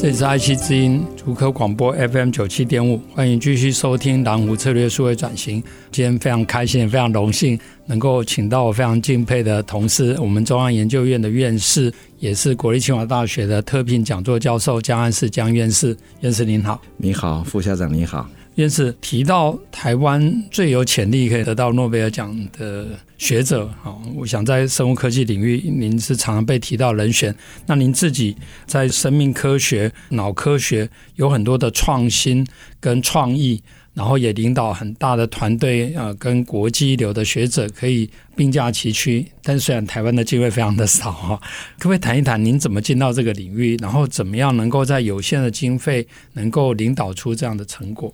[0.00, 5.60] 这里是爱惜之音主科广播 FM 九七点五，欢迎继续收听蓝湖策略数位转型。
[5.90, 15.96] 今天非常开心，也非常荣幸能够请到我非常敬佩的同事，我们中央研究院的院士，也是国立清华大学的特聘讲座教授江安世江院士。
[16.20, 18.24] 院士您好，你好，副校长你好。
[18.58, 27.32] 院士提到台湾最有潜力可以得到诺贝尔奖的学者，好，我想在生物科技领域，您是常常被提到人选。
[27.66, 28.36] 那您自己
[28.66, 32.44] 在生命科学、脑科学有很多的创新
[32.80, 33.62] 跟创意，
[33.94, 39.24] 然后也领导很大的团队，呃，跟国际一流的学者可以并驾齐驱。
[39.44, 41.40] 但虽然台湾的机会非常的少哈，
[41.78, 48.12] 可不可以谈一谈您怎么进到这个领域，然后怎么样能够在有限的经费能够领导出这样的成果？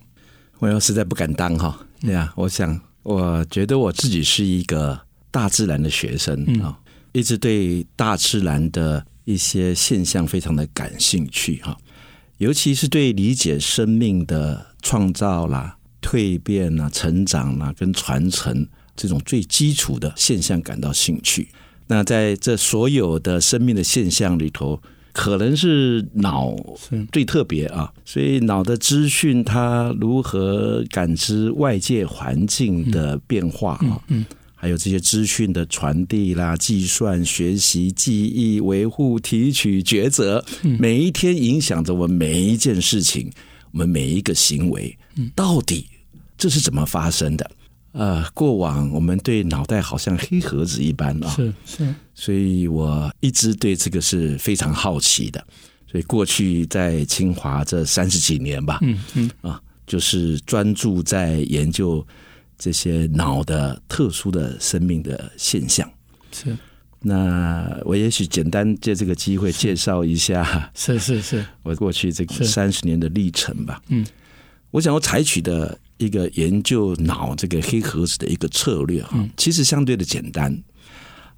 [0.65, 4.99] 我要实在不敢当哈，对呀，我想，我觉得我自己是一个
[5.31, 6.79] 大自然的学生啊，
[7.13, 11.77] 一直对大自然的一些现象非常的感兴趣哈，
[12.39, 21.51] 尤其是对理解生命的创造啦、蜕变啦、成长啦跟传承这种最基础的现象感到兴趣。
[21.89, 24.81] 那在这所有的生命的现象里头，
[25.15, 26.55] 可能是脑
[27.13, 34.27] 最特别啊，所以脑的资讯它如何感知外界环境的变化啊，嗯
[34.57, 40.45] 还有这些资讯的传递啦、计算、学习、记忆、维护、提取、抉择，
[40.81, 43.31] 每一天影响着我们每一件事情，
[43.73, 44.97] 我们每一个行为，
[45.35, 45.87] 到底
[46.37, 47.51] 这是怎么发生的？
[47.95, 55.47] 呃，过往我们对脑袋好像黑盒子一般啊，是是，所以我一直对这个是非常好奇的。
[55.87, 62.05] 所以过去在清华这三十几年吧，嗯嗯啊，就是专注在研究
[62.59, 65.89] 这些脑的特殊的生命的现象。
[66.33, 66.57] 是，
[66.99, 73.81] 那我也许简单借这个机会介绍一下，是是是，我过去这个三十年的历程吧。
[73.87, 74.05] 嗯，
[74.73, 75.79] 我想要采取的。
[75.97, 80.63] 一个研究脑这个黑盒子的一个策略哈，其实相对的简单。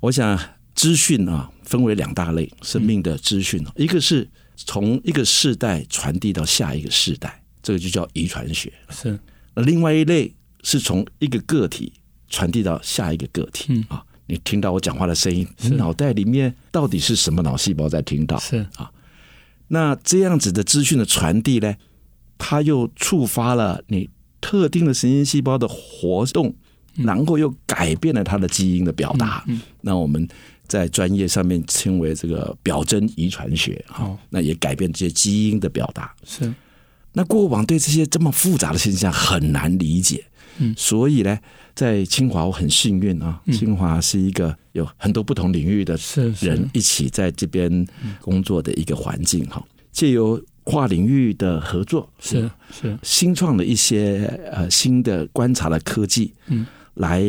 [0.01, 0.39] 我想
[0.75, 8.73] 资讯啊，分为两大类，生命的资讯，一个是从一个世代传递到下一个世代，这个就叫遗传学。
[8.91, 9.19] 是，
[9.57, 11.93] 另外一类是从一个个体
[12.29, 14.05] 传递到下一个个体啊。
[14.27, 18.39] 你听到我讲话的声音，你脑袋里面到底是什么脑细胞在听到？
[18.39, 18.91] 是啊。
[19.69, 21.75] 那这样子的资讯的传递呢，
[22.39, 24.09] 它又触发了你。
[24.41, 26.55] 特定的神经细胞的活动，
[26.95, 29.45] 然后又改变了它的基因的表达。
[29.81, 30.27] 那我们
[30.67, 34.17] 在专业上面称为这个表征遗传学啊。
[34.31, 36.15] 那也改变这些基因的表达。
[36.25, 36.53] 是。
[37.13, 40.25] 那过往对这些这么复杂的现象很难理解。
[40.59, 40.75] 嗯。
[40.77, 41.39] 所以呢，
[41.75, 45.99] 在清华我很幸运啊，清华是一个有很多不同领域的
[46.41, 47.87] 人一起在这边
[48.21, 49.65] 工作的一个环境哈。
[49.93, 57.23] 借由跨领域的合作是是新创的一些呃新的观察的科技，嗯，来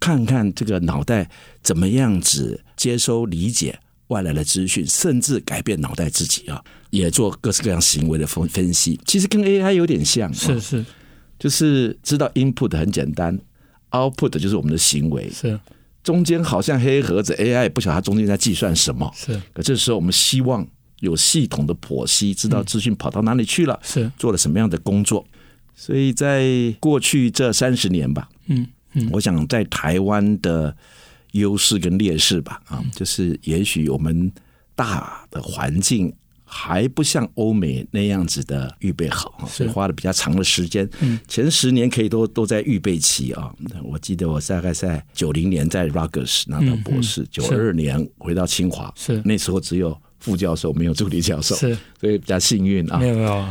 [0.00, 1.28] 看看这个脑袋
[1.62, 8.98] 怎么样子接收理解外来的资讯，甚至改变脑袋自己啊，也做各式各样行为的分分析。
[9.04, 10.82] 其实跟 AI 有点像，是是，
[11.38, 13.38] 就是知道 input 很简单
[13.90, 15.60] ，output 就是我们的行为，是
[16.02, 19.38] 中间好像黑盒子，AI 也不晓得它中间在计算什么，是。
[19.52, 20.66] 可这时候我们希望。
[21.00, 25.24] 有系统的剖析，知道资讯跑到哪里去了，是做了什么样的工作。
[25.74, 30.76] 所以在过去这三十年吧，嗯嗯，我想在台湾的
[31.32, 34.28] 优势跟劣势吧，啊，就是也许我们
[34.74, 36.12] 大的环境
[36.44, 40.88] 还不像欧美那样子的预备好，所以花了比较长的时间。
[41.00, 43.54] 嗯前十年可以都都在预备期啊。
[43.84, 49.96] 我记得我大概在九零年在 Rutgers 拿到博士，九二年回到清华，是那时候只有。
[50.28, 52.98] 副教授没有助理教授，是，所以比较幸运啊。
[52.98, 53.46] 没有没有，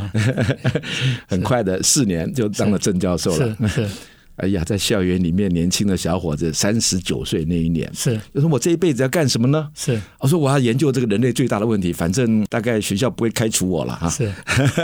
[1.26, 3.56] 很快的四年就当了正教授了。
[3.62, 3.88] 是，是
[4.38, 9.68] 哎呀，在校园里面，年轻的小伙子三十九岁那一年，是，就说我这一辈子要干什么呢？
[9.74, 14.08] 是，我说我要研究这个人类最大的问题，反正大概学校不会开除我了哈。
[14.08, 14.32] 是，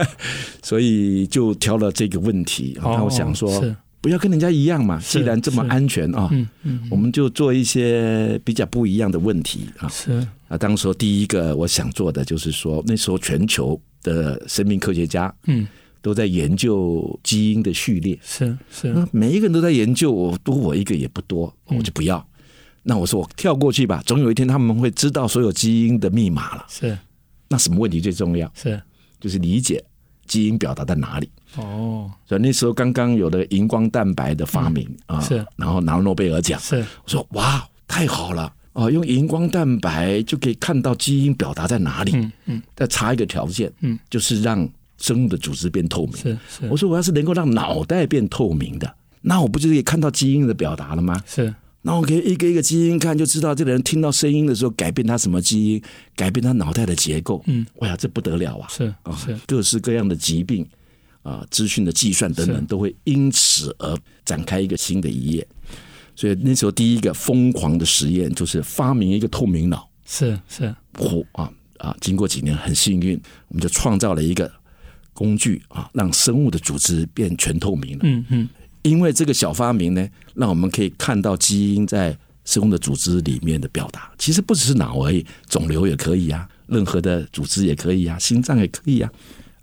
[0.60, 2.76] 所以就挑了这个问题。
[2.82, 3.64] 那我想说，
[4.00, 9.88] 不要跟人家一样嘛，既然这么安全啊，嗯嗯，我们就做一些比较不一样的问题啊。
[9.88, 10.26] 是。
[10.54, 15.66] 啊，当时候第一个我想做的就是说，那时候全球的生命科学家，嗯，
[16.00, 22.18] 都在研究基因的序列，是是，每一个人都在研究，我多我一个也不多，我就不要。
[22.18, 22.26] 嗯、
[22.84, 26.64] 那我说我跳过去吧，总有一天他们会知道所有基因的密码了。
[26.68, 26.96] 是，
[27.48, 28.50] 那什么问题最重要？
[28.54, 28.80] 是，
[29.18, 29.82] 就是理解
[30.26, 31.28] 基因表达在哪里。
[31.56, 44.68] 哦，所以那时候刚刚有了荧光蛋白的发明、嗯、啊，是，然后拿了诺贝尔奖，是，我说哇，太好了哦，用荧光蛋白就可以看到基因表达在哪里，嗯嗯，再插一个条件，嗯，就是让
[44.98, 51.22] 生物的组织变透明，是是，我说我要是能够让脑袋变透明的，那我不就可以看到基因的表达了吗？
[51.26, 51.54] 是。
[51.86, 55.82] 那我可以一个一个基因看，就知道这个人听到声音的时候改变他什么基因，
[56.16, 57.44] 改变他脑袋的结构。
[57.46, 58.66] 嗯，哇呀，这不得了啊！
[58.70, 60.66] 是啊，是各式各样的疾病
[61.22, 63.94] 啊，资讯的计算等等，都会因此而
[64.24, 65.46] 展开一个新的一页。
[66.16, 69.88] 所以那时候第一个疯狂的实验就是发明一个透明脑。
[70.06, 71.96] 是是，火啊啊！
[72.00, 74.50] 经过几年很幸运，我们就创造了一个
[75.12, 78.00] 工具啊，让生物的组织变全透明了。
[78.02, 78.48] 嗯嗯。
[78.82, 82.14] 因为这个小发明呢，让我们可以看到基因在
[82.44, 84.12] 生物的组织里面的表达。
[84.18, 89.10] 其实不只是脑而已，肿瘤也可以啊，任何的组织也可以啊，心脏也可以啊。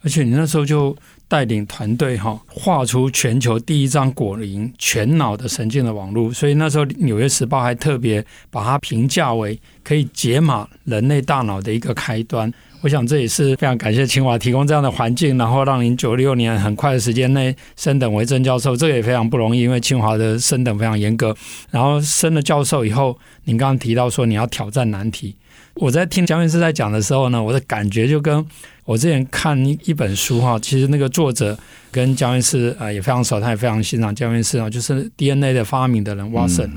[0.01, 0.97] 而且你那时候就
[1.31, 6.29] 带领团队哈，画出全球第一张果苓全脑的神经的网络。
[6.33, 12.53] 所以那时候《纽约时报》还特别把它评价为可以解码人类大脑的一个开端。
[12.81, 21.33] 我想这也是非常感谢清华提供这样的环境，然后让您九六年很快的时间内升等为正教授，这个也非常不容易，因为清华的升等非常严格。
[21.69, 25.33] 然后升了教授以后，您刚刚提到说你要挑战难题，
[25.75, 28.45] 我在听江院士在讲的时候呢，我的感觉就跟
[28.85, 31.57] 我之前看一一本书哈，其实那个作者
[31.91, 36.69] 跟江院士啊也非常熟，他也非常欣赏江院士啊，就是 DNA 的发明的人 Watson，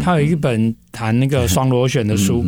[0.00, 2.44] 他有一本谈那个双螺旋的书，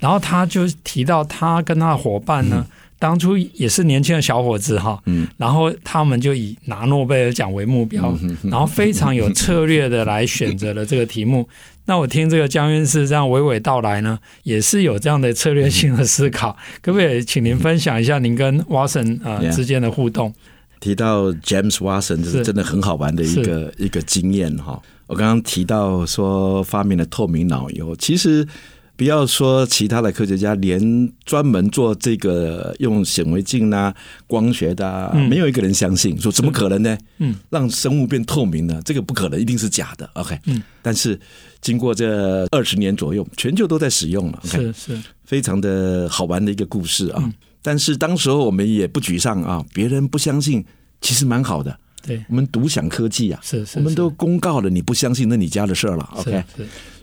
[0.00, 2.66] 然后他就提到他跟他的伙伴呢，
[2.98, 5.02] 当初也是年轻的小伙子哈，
[5.36, 11.46] 然后他们就以拿诺贝尔奖为目标，然后非常有策略的来选择了这个题目。
[11.86, 20.34] 那我听这个江院士这样娓娓道来呢，也是有这样的策略性的思考，可不可以请您分享一下您跟 Watson 啊之间的互动？
[20.80, 24.80] 提到 James Watson 就是真的很好玩的一个一个经验哈。
[25.06, 28.46] 我刚刚提到说发明了透明脑以后，其实。
[28.96, 33.94] 不要说其他的科学家，连专门做这个用显微镜啊、
[34.26, 36.96] 光学的、啊，没有一个人相信，说怎么可能呢？
[37.18, 38.80] 嗯，让生物变透明呢？
[38.84, 40.08] 这个不可能，一定是假的。
[40.14, 41.20] OK，嗯，但是
[41.60, 44.40] 经过这二十年左右，全球都在使用了。
[44.46, 47.30] OK，是是，非常的好玩的一个故事啊。
[47.60, 50.64] 但是当时候我们也不沮丧啊，别人不相信，
[51.02, 51.78] 其实蛮好的。
[52.06, 56.08] 对，我们独享科技啊，是是，我们都公告了，你不相信那你家的事儿了。
[56.16, 56.42] OK，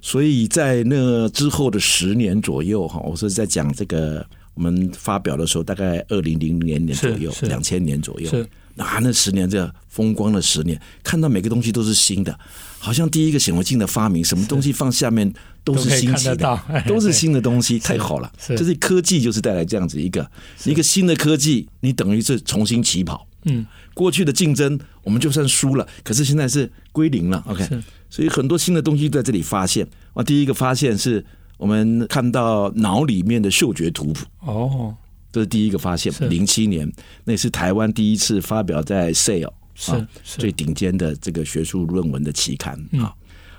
[0.01, 8.47] 所以在那之后的十年左右哈，我是在讲这个我们发表的时候，大概二零零零年左右，两千年左右，是。
[8.75, 12.35] 啊，那十年这风光的十年，看到每个东西都是新的，
[12.79, 15.31] 好像第一个显微镜的发明，什么东西放下面
[15.63, 18.33] 都是新奇的，都 是新的东西，太好了。
[18.57, 20.27] 就是科技就是带来这样子一个
[20.65, 23.27] 一个新的科技，你等于是重新起跑。
[23.45, 27.44] 嗯，过去的竞争我们就算输了，可是现在是归零了。
[27.48, 27.68] OK，
[28.10, 29.88] 所以很多新的东西在这里发现。
[30.13, 31.25] 啊，第一个发现是
[31.57, 34.25] 我们看到脑里面的嗅觉图谱。
[34.40, 34.96] 哦，
[35.32, 36.13] 这是第一个发现。
[36.29, 36.91] 零七年，
[37.24, 39.51] 那也是台湾第一次发表在 Cell
[39.88, 43.13] 啊最顶尖的这个学术论文的期刊啊。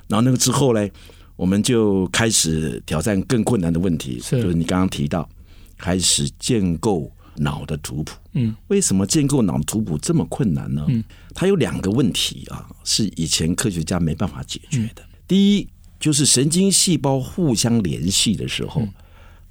[0.08, 0.88] 然后那个之后呢，
[1.37, 5.28] 我们就开始挑战更困难的问题，就是你刚刚提到，
[5.76, 7.11] 开始建构。
[7.36, 10.84] 脑的图谱，嗯，为什么建构脑图谱这么困难呢？
[10.88, 11.02] 嗯，
[11.34, 15.02] 它有两个问题啊，是以前科学家没办法解决的。
[15.26, 18.86] 第一，就是神经细胞互相联系的时候，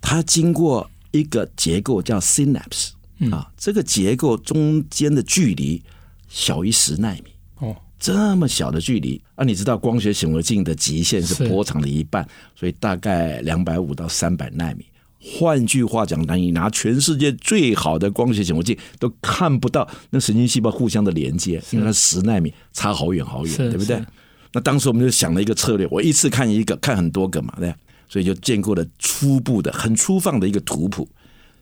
[0.02, 2.92] 它经过一个结构叫 synapse
[3.32, 5.82] 啊，这个结构中间的距离
[6.30, 7.24] 小于十纳米。
[7.60, 14.86] 哦，这么小的距离啊，你知道光学显微镜的极限是波长的一半，所以大概两百五到三百纳米。
[15.26, 24.04] 换句话讲，你拿全世界最好的光学显微镜都看不到那神经细胞互相的连接，因为它十纳米差好远好远，对不对？
[24.52, 27.74] 那当时我们就想了一个策略，我一次看一个，看很多个嘛，对，
[28.10, 31.08] 所以就建构了初步的、很粗放的一个图谱。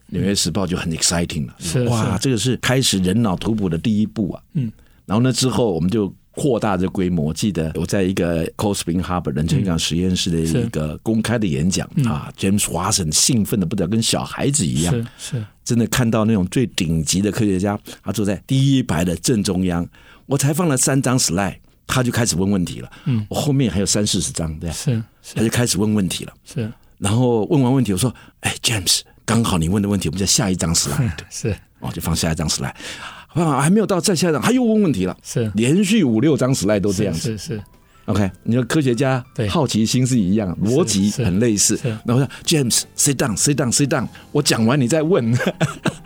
[0.07, 4.43] 纽约时报就很 exciting 了，是哇，这个是开始人脑图谱的第一步啊。
[4.53, 4.71] 嗯，
[5.05, 6.13] 然后呢之后我们就。
[6.33, 19.85] 扩大这规模，记得我在一个 Cold Spring Harbor 冷泉港实验室的一个公开的演讲啊，James Watson 兴奋的不得了，跟小孩子一样，是是，真的看到那种最顶级的科学家，他坐在第一排的正中央，
[20.25, 25.03] 我才放了三张 slide，他就开始问问题了，嗯，我后面还有三四十张，对，是，
[25.35, 31.55] 他就开始问问题了，是，然后问完问题，我说，哎 James，刚好你问的问题，我们在下一张 slide， 是。
[31.81, 32.75] 哦，就放下一张 slide，
[33.33, 37.53] 啊，还没有到再下一张，他又问问题了，是连续五六张 slide 都这样子，是是。
[37.55, 37.61] 是
[38.05, 41.79] OK，你说科学家对好奇心是一样，逻辑很类似。
[42.03, 45.31] 然后说 James，sit down，sit down，sit down，我讲完你再问，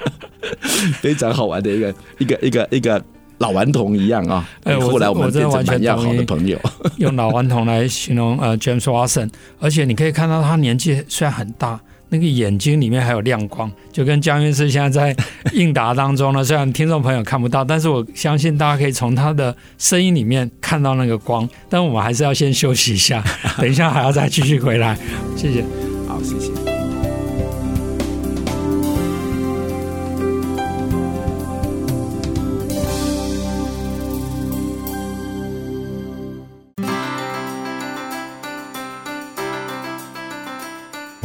[1.02, 3.02] 非常好玩的一个一个一个一个
[3.38, 4.48] 老顽童一样啊。
[4.64, 6.60] 哎，后来我们变成蛮要好的朋友。
[6.98, 11.80] 用老顽童来形容呃 James Watson，而且你可以看到他年纪虽然很大。
[12.10, 16.44] 那个眼睛里面还有亮光，就跟江院士现在在应答当中呢。
[16.44, 21.48] 虽然听众朋友看不到，但是我相信大家可以从他的声音里面看到那个光。
[21.70, 23.24] 但我们还是要先休息一下，
[23.58, 24.98] 等一下还要再继续回来。
[25.36, 25.64] 谢谢，
[26.08, 26.65] 好，谢谢。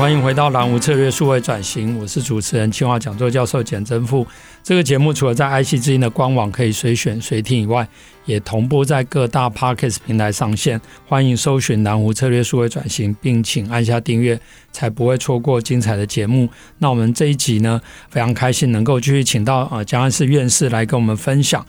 [0.00, 4.26] 欢迎回到蓝湖策略数位转型，我是主持人清华讲座教授简真富。
[4.62, 7.86] 这个节目除了在爱惜之音的官网可以随选随听以外，
[8.24, 10.80] 也同步在各大 Podcast 平台上线。
[11.06, 14.40] 欢迎搜寻蓝湖策略数位转型，并请按下订阅，
[14.72, 16.48] 才不会错过精彩的节目。
[16.78, 17.78] 那我们这一集呢，
[18.08, 21.62] 非常开心能够继续请到啊江安世院士来跟我们分享。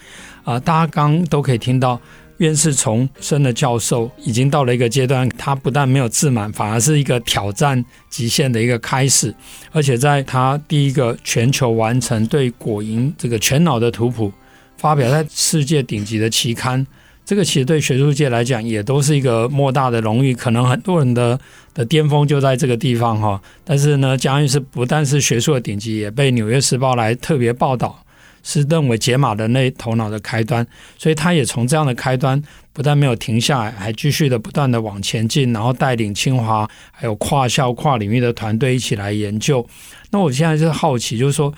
[0.45, 2.00] 啊，大家刚都可以听到。
[2.41, 9.31] 院士从生的教授，已经到了一个阶段，他不但没有自满，反而是一个挑战极限的一个开始。
[9.71, 14.33] 而且在他第一个全球完成对果蝇这个全脑的图谱，
[14.75, 16.83] 发表在世界顶级的期刊，
[17.24, 20.33] 这个其实对学术界来讲也都是一个莫大的荣誉。
[20.33, 21.39] 可能很多人的
[21.75, 23.39] 的巅峰就在这个地方哈。
[23.63, 28.03] 但是呢，江院士不但是学术的顶级，也被《纽约时报》来特别报道。
[28.43, 30.65] 是认为解码人类头脑的开端，
[30.98, 32.41] 所以他也从这样的开端
[32.74, 39.65] 不但没有停下来，还继续的不断的往前进，然后带领清华还有跨校跨领域的团队一起来研究。
[40.10, 41.51] 那我现在就是好奇，就是说《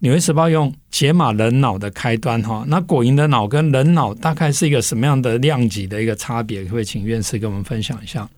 [0.00, 6.62] 纽约时报》用解码人脑的开端哈，那果蝇的脑跟人脑大概是一个什么样的量级的一个差别？
[6.64, 8.28] 可不可以请院士跟我们分享一下？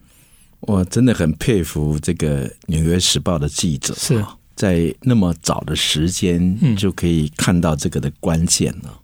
[0.61, 4.25] 我真的很佩服这个《纽约时报》的记者是。
[4.59, 8.91] 在那么早的时间就可以看到这个的关键了。
[8.91, 8.99] 嗯、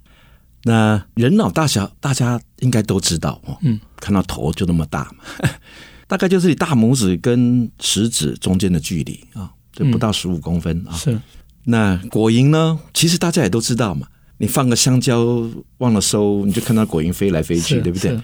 [0.64, 5.48] 那人脑大小大家应该都知道哦，嗯，看到头就那么大嘛，
[6.08, 10.90] 大概就是你大拇指跟食指中间的距离啊，就不到十五公分啊。
[10.90, 11.20] 嗯、是。
[11.66, 12.80] 那果蝇呢？
[12.92, 14.08] 其实大家也都知道嘛，
[14.38, 18.20] 你放个香蕉忘了收，你就看到果蝇飞来飞去，对不对？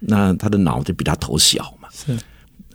[0.00, 1.88] 那它的脑就比它头小嘛。
[1.90, 2.14] 是。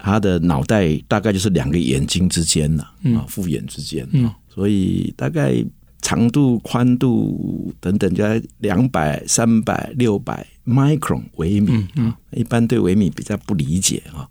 [0.06, 2.84] 他的脑袋大概就是两个眼睛之间了，
[3.16, 5.64] 啊，复眼之间啊，所以大概
[6.02, 12.18] 长度、宽度等等，就在两百、三百、六百 micron 微米啊。
[12.32, 14.28] 一般对微米比较不理解啊，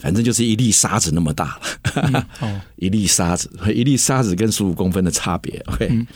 [0.00, 1.56] 反正就是一粒沙子那么大
[1.92, 2.60] 了。
[2.74, 5.62] 一粒沙子，一粒沙子跟十五公分的差别。
[5.66, 6.06] OK，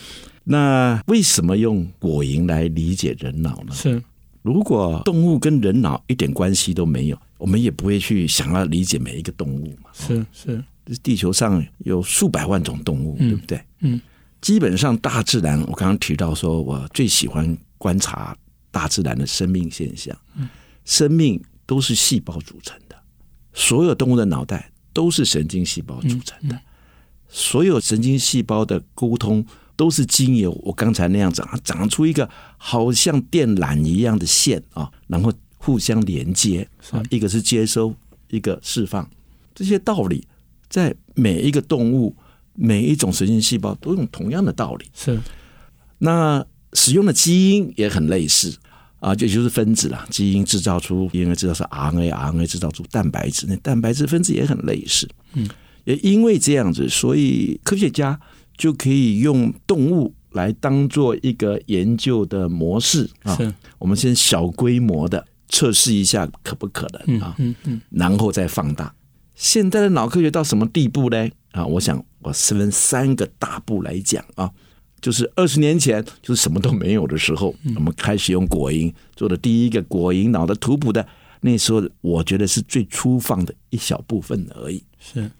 [0.42, 3.72] 那为什么用果蝇来理解人脑呢？
[3.72, 4.02] 是，
[4.42, 7.18] 如果动物跟人脑一点关系都没有。
[7.38, 9.90] 我们也不会去想要理解每一个动物嘛。
[9.92, 10.64] 是是，
[11.02, 13.64] 地球上有数百万种动物，嗯、对不对？
[13.80, 14.00] 嗯，
[14.40, 18.36] 基本上大自然，我刚刚提到说，我最喜欢观察
[18.70, 20.16] 大自然的生命现象。
[20.36, 20.48] 嗯，
[20.84, 22.94] 生命都是细胞组成的，
[23.52, 26.60] 所有动物的脑袋都是神经细胞组成的，嗯嗯、
[27.28, 29.44] 所有神经细胞的沟通
[29.82, 35.32] 都是经由我刚才那样长，长出一个好像电缆一样的线啊，然后。
[35.64, 37.94] 互相连接啊，一个是接收，
[38.30, 39.08] 一个释放，
[39.54, 40.26] 这些道理
[40.68, 42.12] 在每一个动物、
[42.54, 44.86] 每一种神经细胞都用同样的道理。
[44.92, 45.20] 是，
[45.98, 48.52] 那使用的基因也很类似
[48.98, 55.08] 啊，就就是分子啦，基因制造出，因为知道是 RNA，RNA 制造出蛋白质，那蛋白质分子也很类似。
[55.34, 55.48] 嗯，
[55.84, 58.18] 也因为这样子，所以科学家
[58.62, 63.36] 就可以用动物来当做一个研究的模式啊。
[63.80, 65.26] 我们先小规模的。
[65.54, 67.34] 测试一下可不可能啊？
[67.38, 68.94] 嗯嗯，然后再放大。
[69.34, 71.28] 现在的脑科学到什么地步呢？
[71.50, 74.50] 啊，我想我分三个大步来讲啊，
[75.02, 81.06] 就是二十年前就是什么都没有的时候，我们开始用果蝇做的第一个果蝇脑的图谱的，
[81.42, 84.82] 那时候我觉得是最粗放的一小部分而已。
[84.98, 85.30] 是，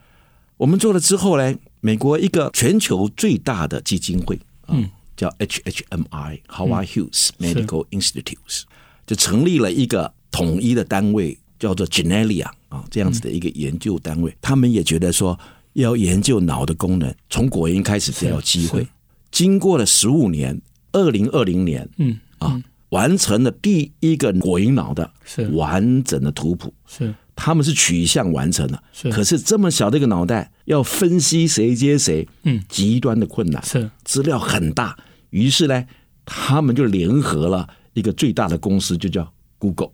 [0.59, 8.63] 我们做了之后呢，美国一个全球最大的基金会，嗯，叫 HHMI，Howard Hughes Medical Institutes），。
[9.05, 14.33] 就成立了一个统一的单位，叫做 Genelia 啊，这样子的一个研究单位。
[14.41, 15.37] 他们也觉得说，
[15.73, 18.87] 要研究脑的功能，从果蝇开始才有机会。
[19.33, 20.63] 经过了十五年，
[20.93, 25.13] 二零二零年，嗯啊，完成了第一个果蝇脑的
[25.51, 26.73] 完整的图谱。
[26.87, 34.97] 是他们是取向完成了，是可是这么小的一个脑袋，要分析谁接谁，嗯，极端的困难，是资料很大。
[35.31, 35.85] 于是呢，
[36.25, 39.91] 他们就联合了一个最大的公司，就叫 Google。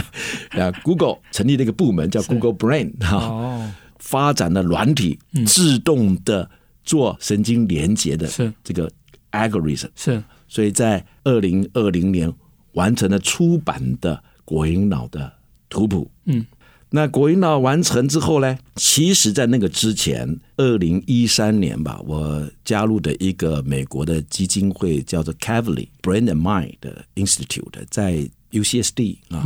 [0.50, 6.48] 啊，Google 成立了一个部门叫 Google Brain 哈，哦，发展了软体，自动的
[6.84, 8.28] 做神经连接的
[8.62, 8.90] 这个
[9.32, 10.22] algorithm 是。
[10.46, 12.32] 所以在二零二零年
[12.72, 15.32] 完成了出版的果蝇脑的
[15.68, 16.08] 图谱。
[16.26, 16.46] 嗯，
[16.94, 29.44] 那果蝇脑完成之后呢，其实在那个之前，二零一三年吧，我加入的一个美国的基金会叫做 Cavali Brain and Mind 的 Institute，在 UCSD 啊，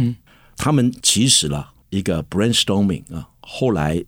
[0.59, 4.05] 他们其实了一个 brainstorming 啊，后来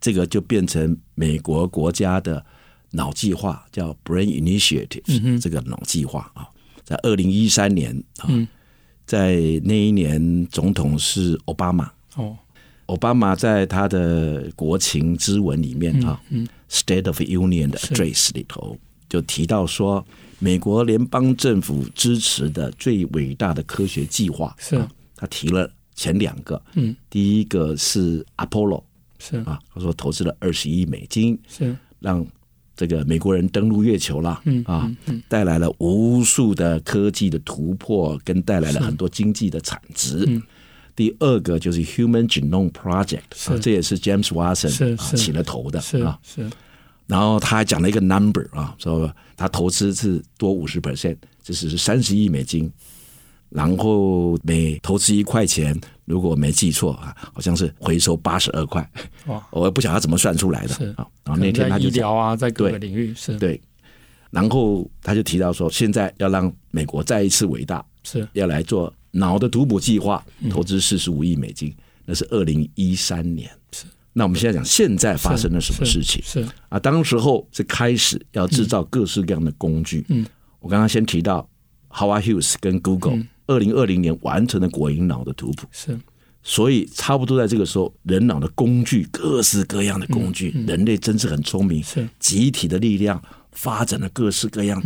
[0.00, 2.44] 这个就变成美国国家的。
[2.92, 6.48] 脑计划叫 Brain Initiative，这个脑计划啊，
[6.82, 8.26] 在二零一三年啊，
[9.06, 11.92] 在那一年总统是奥巴马。
[12.16, 12.36] 哦，
[12.90, 16.20] 奥巴马在他的国情之文里面啊
[16.68, 18.76] ，State of Union 的 Address 里头
[19.08, 20.04] 就提到说，
[20.40, 28.82] 美国联邦政府支持的最伟大的科学计划是，他提了前两个，嗯，第一个是 Apollo
[29.20, 29.36] 是。
[29.38, 31.76] 啊，他说投资了二十亿美金是。
[32.00, 32.26] 让。
[32.76, 34.90] 这个美国人登陆月球了，啊，
[35.28, 40.26] 带来了无数的科技的突破，跟带来了很多经济的产值。
[41.00, 46.18] 第二个就是 Human Genome Project，这也是 James Watson 起了头的啊。
[46.22, 46.46] 是，
[47.06, 52.70] 然后他还讲了一个 number 啊，说他投资是多五十 percent，这是三十亿美金。
[53.48, 58.86] 然后每投资一块钱，如果我没记错啊，好像是回收八十二块。
[59.24, 59.42] 哇！
[59.52, 60.74] 我也不晓得他怎么算出来的。
[60.74, 63.38] 是啊，然后那天他就医疗啊，在各个领域是。
[63.38, 63.58] 对，
[64.30, 71.74] 然后他就提到说，现在要让美国再一次伟大，是要来做脑的图谱计划，投资四十五亿美金，
[72.04, 73.50] 那是二零一三年。
[73.72, 73.84] 是。
[74.12, 76.22] 那我们现在讲，现在发生了什么事情？
[76.24, 80.04] 是啊，当时候是开始要制造各式各样的工具。
[80.08, 80.26] 嗯，
[80.58, 81.48] 我刚刚先提到
[81.90, 83.22] Howard Hughes 跟 Google。
[83.46, 85.98] 二零二零年完成了果蝇脑的图谱，是，
[86.40, 94.80] 所以差不多在这个时候，人脑的工具，各式各样的工具，人类真是很聪明，是集体的力量发展了各式各样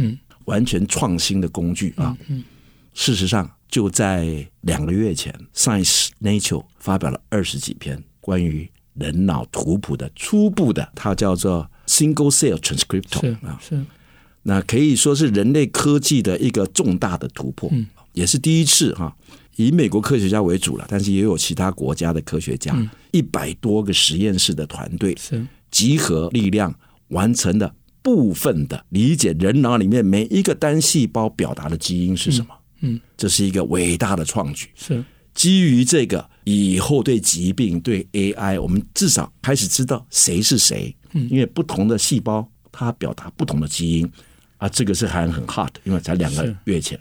[0.46, 2.16] 完全创新的工具啊。
[2.94, 13.84] 事实上，就在两个月前，《Science Nature》发表了二十几篇关于人脑图谱的初步的，它叫做 Single Cell Transcriptome 啊，是，
[14.44, 17.68] 那可以说是人类科技的一个重大的突破。
[18.12, 19.12] 也是第一次哈，
[19.56, 22.72] 以美国科学家为主了，但是也有其他国家的科学家，
[23.10, 25.44] 一百多个实验室的团队是。
[25.72, 26.72] 集合力量
[27.08, 32.46] 完成的部分的理解人脑里面每一个单细胞表达的基因是什么。
[32.52, 32.63] 嗯，
[33.16, 34.68] 这是一个伟大的创举。
[34.74, 40.94] 是基于这个以后对疾病对 AI，我们至少开始知道谁是谁。
[41.12, 44.10] 嗯，因为不同的细胞它表达不同的基因
[44.58, 46.98] 啊，这个是还很 hard，因为才两个月前。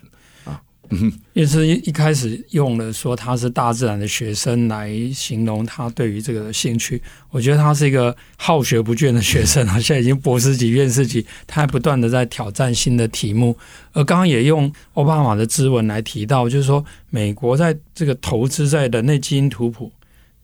[0.90, 13.56] 嗯，也是一开始用了说他是大自然的学生来形容他对于这个兴趣，我觉得他是一个好学不倦的学生啊，现在已经博士级、院士级，他还不断的在挑战新的题目。
[13.92, 19.90] 而刚刚也用奥巴马的咨文来提到，就是说美国在这个投资在人类基因图谱，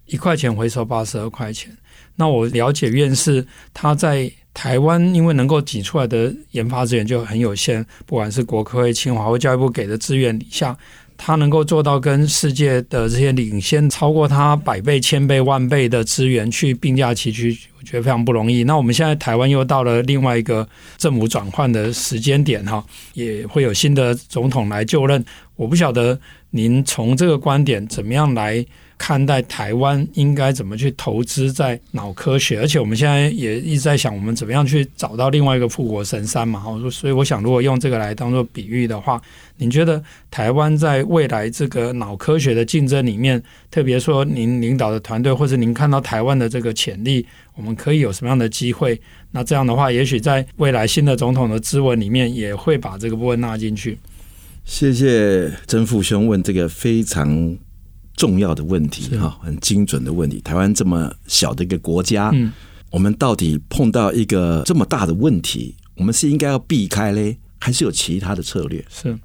[0.07, 1.77] 一块钱回收八十二块钱。
[2.17, 4.33] 那我了解院士他在。
[4.53, 10.77] 台湾因为能够挤出来的研发资源就很有限，不管是国科会、清华或教育部给的资源底下，
[11.17, 18.65] 他能够做到跟世界的这些领先超过他百倍、千倍、万倍的资源去并驾齐驱，我觉得非常不容易。
[18.65, 22.85] 那我们现在台湾又到了另外一个政府转换的时间点哈，
[23.15, 25.25] 也会有新的总统来就任，
[25.61, 26.19] 我不晓得
[26.49, 28.65] 您从这个观点怎么样来。
[29.03, 36.63] 看待台湾应该怎么去投资在脑科学，而且我们现在也一直在想，我们怎么样去找到另外一个富国神山嘛？
[36.93, 39.19] 所以我想，如果用这个来当做比喻的话，
[39.57, 47.25] 您觉得台湾在未来这个脑科学的竞争里面，特别说您领导的团队，或者您看到台湾的这个潜力，
[47.57, 49.01] 我们可以有什么样的机会？
[49.31, 53.99] 那这样的话，也许在未来新的总统的咨文里面，也会把这个部分纳进去。
[54.71, 57.59] 谢谢曾父兄问这个非常。
[58.17, 60.43] 重要的问题哈，很精准的问题。
[60.43, 62.53] 台湾这么小的一个国家，嗯，
[62.91, 68.85] 我们到底碰到一个这么大的问题，我们是应该要避开嘞，还是有其他的策略？
[68.91, 69.19] 是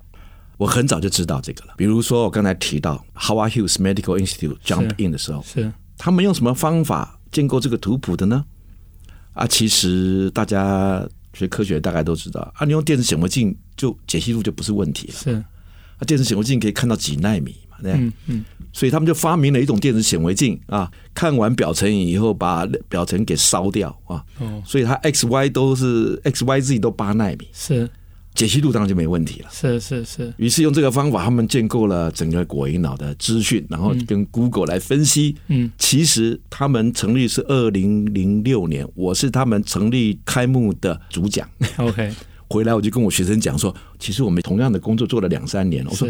[0.56, 1.74] 我很早就知道这个了。
[1.76, 8.46] 比如说，我刚才提到 Howard Hughes Medical Institute jump in 的时候，是他们用什么方法建构这个图谱的呢？
[9.34, 15.14] 啊，其实大家学科学大概都知道，啊，你用电子显微镜就解析度就不是问题了。
[15.14, 17.78] 是啊，电子显微镜可以看到几纳米嘛。
[17.84, 27.90] 对嗯嗯，所以他们就发明了一种电子显微镜啊，看完表层以后把表层给烧掉啊，哦，所以它 X Y 都是 X Y Z 都八纳米，是
[28.34, 30.34] 解析度当然就没问题了，是是是。
[30.38, 35.36] 于是用这个方法，他们建构了整个果蝇脑的资讯，然后跟 Google 来分析。
[35.48, 41.50] 嗯，其实他们成立是二零零六年，我是他们成立开幕的主讲。
[41.78, 42.14] OK。
[42.50, 46.08] 回来我就跟我学生讲说，其实我们同样的工作做了两三年，我说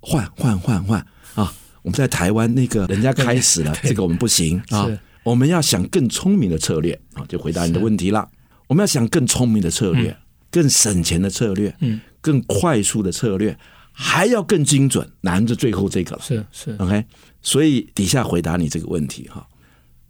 [0.00, 0.98] 换换换换
[1.34, 1.52] 啊！
[1.82, 4.88] 我们在台湾那个人家开始了， 这个我们不行啊！
[5.22, 7.24] 我们要想更聪明的策略啊！
[7.28, 8.28] 就回答你的问题了，
[8.66, 10.16] 我们要想更聪明的策略，
[10.50, 13.58] 更省钱的策略，嗯，更快速的策略，
[13.92, 17.04] 还要更精准，难着最后这个了，是是 OK。
[17.42, 19.46] 所以底下回答你这个问题哈，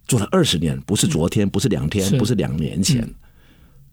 [0.07, 3.13] 做了二十年，不是昨天，不是两天，不是两年前，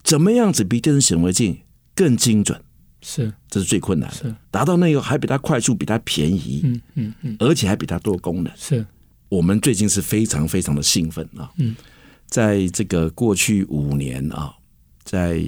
[0.03, 1.57] 怎么样子比电子显微镜？
[1.99, 2.57] 更精准
[3.01, 4.15] 是，这是最困难的。
[4.15, 8.53] 是达到那个还比它快速，比它便宜，嗯嗯嗯，而且还比它多功能。
[8.55, 8.85] 是，
[9.27, 11.51] 我们最近是非常非常的兴奋啊！
[11.57, 11.75] 嗯，
[12.27, 14.53] 在这个过去五年啊，
[15.03, 15.43] 在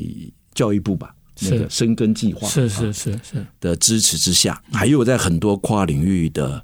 [0.53, 6.61] 教育部吧，那个深耕计划是是是是的支持之下，还有在很多跨领域的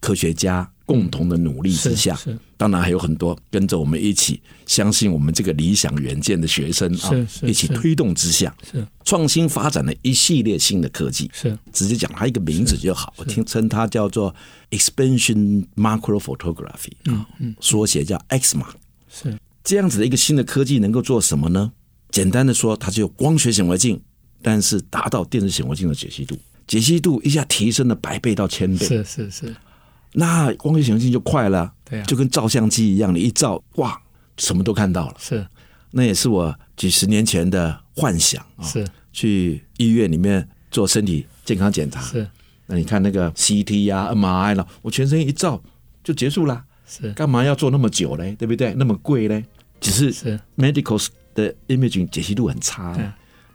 [0.00, 0.68] 科学家。
[0.88, 2.18] 共同的努力之下，
[2.56, 7.10] 当然还有很多跟着我们一起相信我们这个理想远见的学生啊，
[7.42, 11.30] 一起推动之下，是创新发展的一系列新的科技。
[11.34, 14.34] 是直接讲它一个名字就好，我听称它叫做
[14.70, 17.26] Expansion microphotography 啊，
[17.60, 18.64] 缩写叫 XMA。
[19.12, 21.70] 是这样子的一个新的科技能够做什么呢？
[22.10, 24.00] 简单的说，它就有光学显微镜，
[24.40, 26.34] 但是达到电子显微镜的解析度，
[26.66, 28.86] 解析度一下提升了百倍到千倍。
[28.86, 29.54] 是是是。
[30.12, 34.00] 那光学显微镜就快了，对啊，就跟照相机一样，你一照，哇，
[34.36, 35.16] 什么都看到了。
[35.18, 35.46] 是，
[35.90, 38.64] 那也是我几十年前的幻想啊。
[38.64, 42.00] 是，去医院里面做身体健康检查。
[42.00, 42.28] 是，
[42.66, 45.62] 那你看那个 CT 呀、啊、MRI 了，我全身一照
[46.02, 46.64] 就结束了。
[46.86, 48.34] 是，干嘛要做那么久嘞？
[48.38, 48.72] 对不对？
[48.74, 49.44] 那么贵嘞？
[49.80, 52.96] 只是 medical 的 imaging 解析度很差。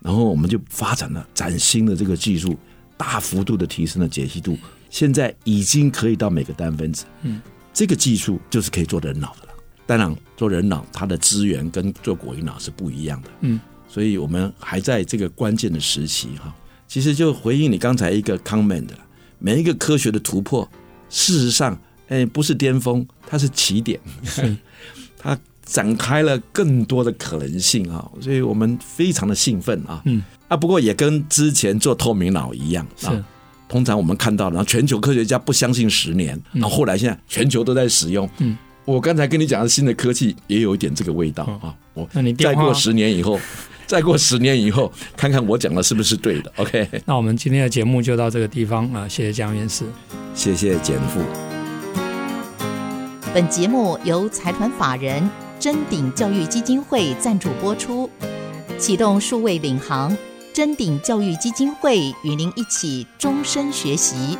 [0.01, 2.57] 然后我们就发展了崭新的这个技术，
[2.97, 4.57] 大幅度的提升了解析度。
[4.93, 7.41] 现在已经可以到每个单分子，嗯，
[7.73, 9.53] 这个技术就是可以做人脑的了。
[9.87, 16.53] 当然，做人脑它的资源跟做果蝇脑是不一样的，嗯，所以我们还在这个关键的时期哈。
[16.87, 18.93] 其实就回应你刚才一个 comment 的，
[19.39, 20.69] 每一个科学的突破，
[21.09, 21.75] 事实上，
[22.07, 23.99] 哎，不是巅峰，它是起点，
[25.17, 33.25] 它展开了更多的可能性啊，所以我们非常的兴奋啊，嗯，啊，不过也跟之前做透明脑一样啊。
[33.73, 38.29] 通常我们看到，然后全球科学家不相信十年，然后后来现在全球都在使用。
[38.37, 38.55] 嗯，
[38.85, 41.73] 我刚才跟你讲的新的科技也有一点这个味道啊。
[41.95, 43.39] 我那你再过十年以后，
[43.87, 46.87] 再过十年以后，看看我讲的是不是对的？OK。
[47.03, 49.85] 那我们今天的节目就到这个地方啊，谢谢江院士，
[50.35, 51.19] 谢谢简父。
[53.33, 55.27] 本节目由财团法人
[55.59, 58.07] 真鼎教育基金会赞助播出，
[58.77, 60.15] 启动数位领航。
[60.53, 64.37] 臻鼎教育基金会与您一起终身学习。